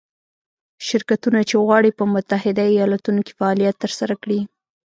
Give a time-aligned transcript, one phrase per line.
[0.87, 4.39] شرکتونه چې غواړي په متحده ایالتونو کې فعالیت ترسره کړي.